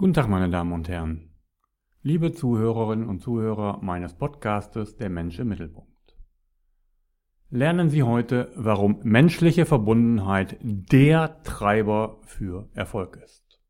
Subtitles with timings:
[0.00, 1.34] Guten Tag, meine Damen und Herren.
[2.02, 6.16] Liebe Zuhörerinnen und Zuhörer meines Podcastes Der Mensch im Mittelpunkt.
[7.50, 13.60] Lernen Sie heute, warum menschliche Verbundenheit der Treiber für Erfolg ist.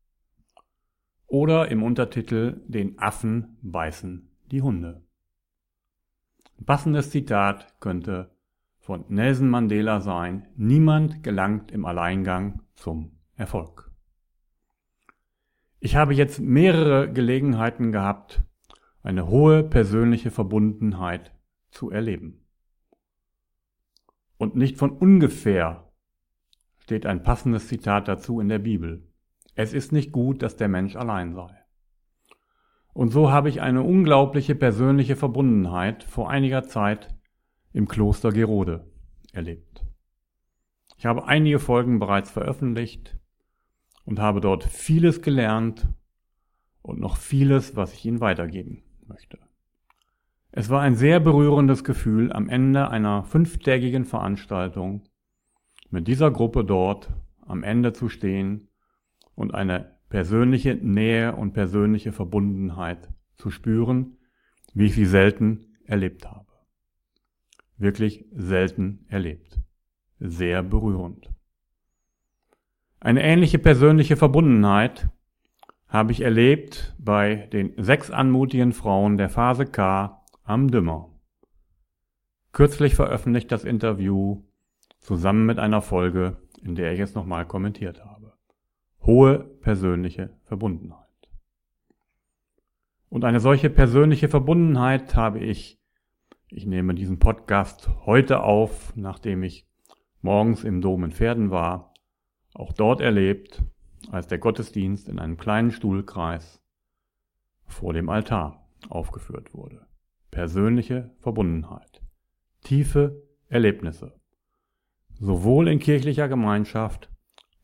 [1.25, 5.01] Oder im Untertitel Den Affen beißen die Hunde.
[6.59, 8.37] Ein passendes Zitat könnte
[8.77, 13.88] von Nelson Mandela sein, niemand gelangt im Alleingang zum Erfolg.
[15.81, 18.43] Ich habe jetzt mehrere Gelegenheiten gehabt,
[19.01, 21.33] eine hohe persönliche Verbundenheit
[21.71, 22.45] zu erleben.
[24.37, 25.89] Und nicht von ungefähr
[26.79, 29.07] steht ein passendes Zitat dazu in der Bibel.
[29.55, 31.55] Es ist nicht gut, dass der Mensch allein sei.
[32.93, 37.15] Und so habe ich eine unglaubliche persönliche Verbundenheit vor einiger Zeit
[37.71, 38.91] im Kloster Gerode
[39.31, 39.85] erlebt.
[40.97, 43.17] Ich habe einige Folgen bereits veröffentlicht
[44.09, 45.87] und habe dort vieles gelernt
[46.81, 49.37] und noch vieles, was ich Ihnen weitergeben möchte.
[50.51, 55.03] Es war ein sehr berührendes Gefühl, am Ende einer fünftägigen Veranstaltung
[55.91, 57.13] mit dieser Gruppe dort
[57.45, 58.69] am Ende zu stehen
[59.35, 64.17] und eine persönliche Nähe und persönliche Verbundenheit zu spüren,
[64.73, 66.47] wie ich sie selten erlebt habe.
[67.77, 69.61] Wirklich selten erlebt.
[70.17, 71.29] Sehr berührend.
[73.01, 75.07] Eine ähnliche persönliche Verbundenheit
[75.87, 81.09] habe ich erlebt bei den sechs anmutigen Frauen der Phase K am Dümmer.
[82.51, 84.43] Kürzlich veröffentlicht das Interview
[84.99, 88.33] zusammen mit einer Folge, in der ich es nochmal kommentiert habe.
[89.05, 91.07] Hohe persönliche Verbundenheit.
[93.07, 95.79] Und eine solche persönliche Verbundenheit habe ich,
[96.49, 99.65] ich nehme diesen Podcast heute auf, nachdem ich
[100.21, 101.88] morgens im Dom in Pferden war,
[102.59, 103.63] auch dort erlebt,
[104.11, 106.61] als der Gottesdienst in einem kleinen Stuhlkreis
[107.65, 109.87] vor dem Altar aufgeführt wurde.
[110.31, 112.01] Persönliche Verbundenheit,
[112.61, 114.19] tiefe Erlebnisse,
[115.19, 117.09] sowohl in kirchlicher Gemeinschaft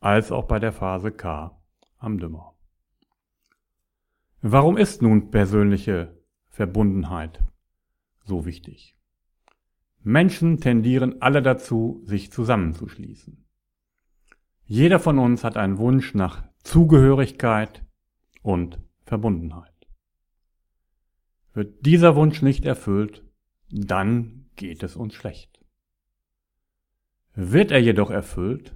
[0.00, 1.60] als auch bei der Phase K
[1.98, 2.54] am Dümmer.
[4.40, 6.16] Warum ist nun persönliche
[6.48, 7.42] Verbundenheit
[8.24, 8.96] so wichtig?
[10.02, 13.45] Menschen tendieren alle dazu, sich zusammenzuschließen.
[14.68, 17.84] Jeder von uns hat einen Wunsch nach Zugehörigkeit
[18.42, 19.72] und Verbundenheit.
[21.52, 23.24] Wird dieser Wunsch nicht erfüllt,
[23.70, 25.64] dann geht es uns schlecht.
[27.34, 28.74] Wird er jedoch erfüllt,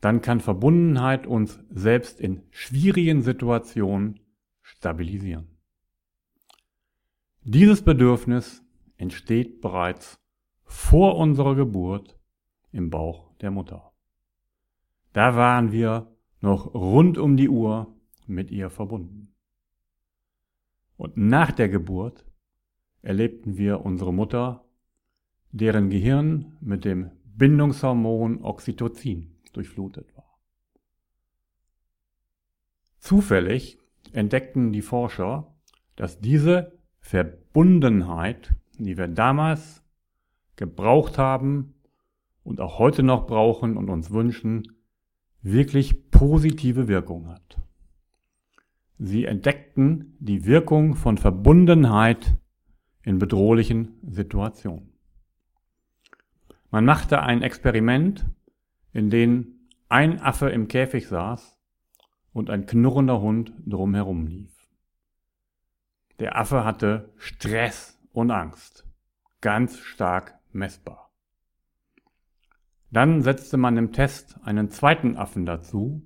[0.00, 4.20] dann kann Verbundenheit uns selbst in schwierigen Situationen
[4.60, 5.58] stabilisieren.
[7.40, 8.62] Dieses Bedürfnis
[8.96, 10.20] entsteht bereits
[10.64, 12.18] vor unserer Geburt
[12.70, 13.91] im Bauch der Mutter.
[15.12, 17.94] Da waren wir noch rund um die Uhr
[18.26, 19.34] mit ihr verbunden.
[20.96, 22.24] Und nach der Geburt
[23.02, 24.64] erlebten wir unsere Mutter,
[25.50, 30.38] deren Gehirn mit dem Bindungshormon Oxytocin durchflutet war.
[32.98, 33.78] Zufällig
[34.12, 35.52] entdeckten die Forscher,
[35.96, 39.82] dass diese Verbundenheit, die wir damals
[40.56, 41.74] gebraucht haben
[42.44, 44.76] und auch heute noch brauchen und uns wünschen,
[45.42, 47.58] wirklich positive Wirkung hat.
[48.98, 52.36] Sie entdeckten die Wirkung von Verbundenheit
[53.02, 54.92] in bedrohlichen Situationen.
[56.70, 58.24] Man machte ein Experiment,
[58.92, 59.58] in dem
[59.88, 61.58] ein Affe im Käfig saß
[62.32, 64.52] und ein knurrender Hund drumherum lief.
[66.18, 68.86] Der Affe hatte Stress und Angst,
[69.40, 71.01] ganz stark messbar.
[72.92, 76.02] Dann setzte man im Test einen zweiten Affen dazu,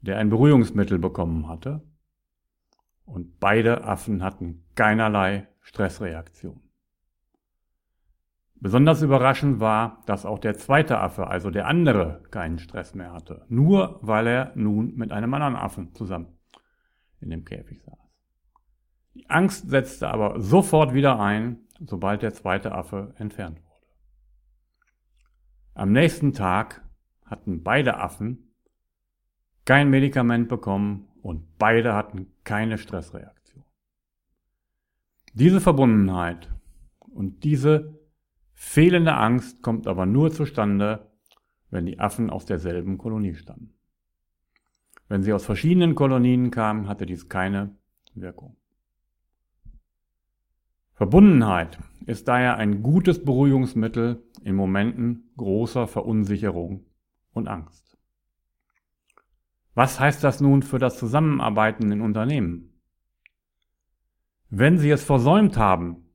[0.00, 1.82] der ein Beruhigungsmittel bekommen hatte.
[3.04, 6.60] Und beide Affen hatten keinerlei Stressreaktion.
[8.56, 13.44] Besonders überraschend war, dass auch der zweite Affe, also der andere, keinen Stress mehr hatte.
[13.48, 16.38] Nur weil er nun mit einem anderen Affen zusammen
[17.20, 17.98] in dem Käfig saß.
[19.14, 23.73] Die Angst setzte aber sofort wieder ein, sobald der zweite Affe entfernt wurde.
[25.74, 26.82] Am nächsten Tag
[27.24, 28.54] hatten beide Affen
[29.64, 33.64] kein Medikament bekommen und beide hatten keine Stressreaktion.
[35.32, 36.48] Diese Verbundenheit
[37.00, 37.98] und diese
[38.52, 41.10] fehlende Angst kommt aber nur zustande,
[41.70, 43.74] wenn die Affen aus derselben Kolonie stammen.
[45.08, 47.76] Wenn sie aus verschiedenen Kolonien kamen, hatte dies keine
[48.14, 48.56] Wirkung.
[50.94, 56.86] Verbundenheit ist daher ein gutes Beruhigungsmittel in Momenten großer Verunsicherung
[57.32, 57.98] und Angst.
[59.74, 62.80] Was heißt das nun für das Zusammenarbeiten in Unternehmen?
[64.50, 66.10] Wenn Sie es versäumt haben,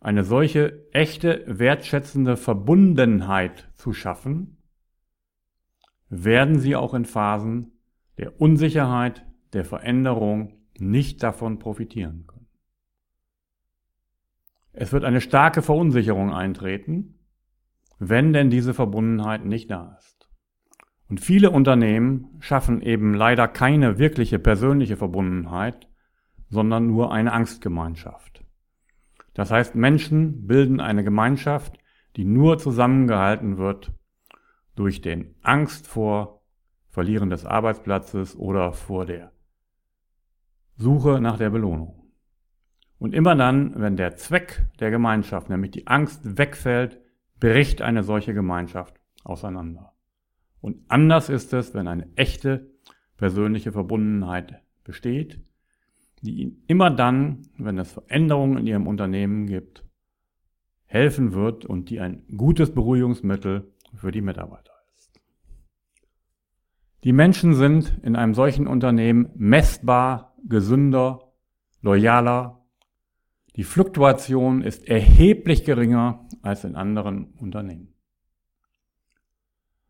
[0.00, 4.62] eine solche echte, wertschätzende Verbundenheit zu schaffen,
[6.08, 7.72] werden Sie auch in Phasen
[8.16, 12.35] der Unsicherheit, der Veränderung nicht davon profitieren können.
[14.78, 17.18] Es wird eine starke Verunsicherung eintreten,
[17.98, 20.28] wenn denn diese Verbundenheit nicht da ist.
[21.08, 25.88] Und viele Unternehmen schaffen eben leider keine wirkliche persönliche Verbundenheit,
[26.50, 28.44] sondern nur eine Angstgemeinschaft.
[29.32, 31.78] Das heißt, Menschen bilden eine Gemeinschaft,
[32.16, 33.94] die nur zusammengehalten wird
[34.74, 36.42] durch den Angst vor
[36.90, 39.32] Verlieren des Arbeitsplatzes oder vor der
[40.76, 42.05] Suche nach der Belohnung.
[42.98, 47.00] Und immer dann, wenn der Zweck der Gemeinschaft, nämlich die Angst, wegfällt,
[47.38, 48.94] bricht eine solche Gemeinschaft
[49.24, 49.92] auseinander.
[50.60, 52.70] Und anders ist es, wenn eine echte
[53.16, 55.40] persönliche Verbundenheit besteht,
[56.22, 59.84] die Ihnen immer dann, wenn es Veränderungen in Ihrem Unternehmen gibt,
[60.86, 65.20] helfen wird und die ein gutes Beruhigungsmittel für die Mitarbeiter ist.
[67.04, 71.32] Die Menschen sind in einem solchen Unternehmen messbar gesünder,
[71.80, 72.65] loyaler.
[73.56, 77.94] Die Fluktuation ist erheblich geringer als in anderen Unternehmen.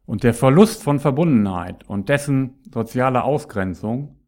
[0.05, 4.21] Und der Verlust von Verbundenheit und dessen soziale Ausgrenzung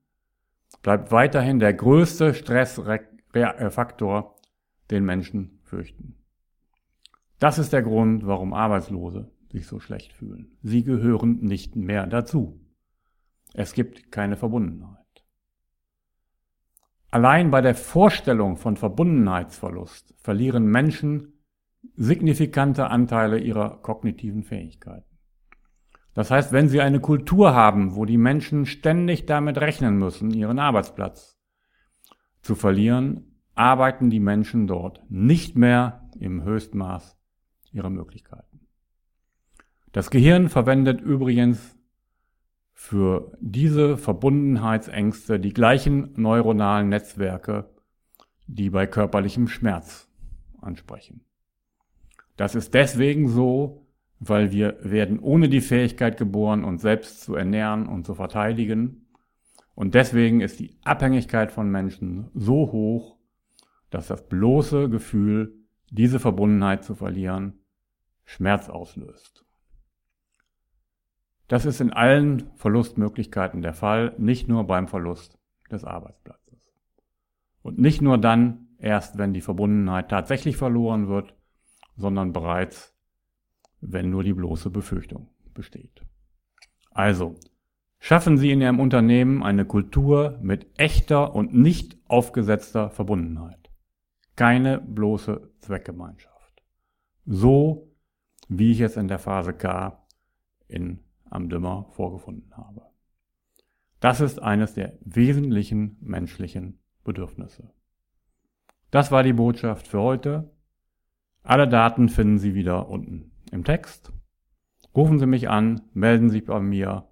[0.83, 4.35] bleibt weiterhin der größte Stressfaktor,
[4.91, 6.17] den Menschen fürchten.
[7.39, 10.59] Das ist der Grund, warum Arbeitslose sich so schlecht fühlen.
[10.63, 12.61] Sie gehören nicht mehr dazu.
[13.55, 14.98] Es gibt keine Verbundenheit.
[17.11, 21.33] Allein bei der Vorstellung von Verbundenheitsverlust verlieren Menschen
[21.97, 25.09] signifikante Anteile ihrer kognitiven Fähigkeiten.
[26.13, 30.59] Das heißt, wenn Sie eine Kultur haben, wo die Menschen ständig damit rechnen müssen, ihren
[30.59, 31.39] Arbeitsplatz
[32.43, 37.17] zu verlieren, arbeiten die Menschen dort nicht mehr im Höchstmaß
[37.73, 38.67] ihrer Möglichkeiten.
[39.93, 41.78] Das Gehirn verwendet übrigens
[42.81, 47.69] für diese Verbundenheitsängste die gleichen neuronalen Netzwerke,
[48.47, 50.09] die bei körperlichem Schmerz
[50.61, 51.25] ansprechen.
[52.37, 53.89] Das ist deswegen so,
[54.21, 59.09] weil wir werden ohne die Fähigkeit geboren, uns selbst zu ernähren und zu verteidigen.
[59.75, 63.19] Und deswegen ist die Abhängigkeit von Menschen so hoch,
[63.91, 65.53] dass das bloße Gefühl,
[65.91, 67.59] diese Verbundenheit zu verlieren,
[68.25, 69.48] Schmerz auslöst.
[71.49, 75.39] Das ist in allen Verlustmöglichkeiten der Fall, nicht nur beim Verlust
[75.71, 76.73] des Arbeitsplatzes.
[77.63, 81.35] Und nicht nur dann, erst wenn die Verbundenheit tatsächlich verloren wird,
[81.97, 82.95] sondern bereits,
[83.81, 86.03] wenn nur die bloße Befürchtung besteht.
[86.91, 87.37] Also,
[87.99, 93.71] schaffen Sie in Ihrem Unternehmen eine Kultur mit echter und nicht aufgesetzter Verbundenheit.
[94.37, 96.63] Keine bloße Zweckgemeinschaft.
[97.25, 97.91] So,
[98.49, 100.07] wie ich es in der Phase K
[100.69, 102.83] in am Dümmer vorgefunden habe.
[104.01, 107.71] Das ist eines der wesentlichen menschlichen Bedürfnisse.
[108.91, 110.51] Das war die Botschaft für heute.
[111.43, 114.13] Alle Daten finden Sie wieder unten im Text.
[114.97, 117.09] Rufen Sie mich an, melden Sie sich bei mir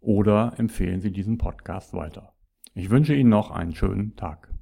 [0.00, 2.34] oder empfehlen Sie diesen Podcast weiter.
[2.74, 4.55] Ich wünsche Ihnen noch einen schönen Tag.